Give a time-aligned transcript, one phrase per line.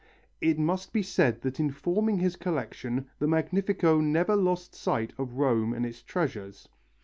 [0.41, 5.33] It must be said that in forming his collection the Magnifico never lost sight of
[5.37, 6.67] Rome and its treasures.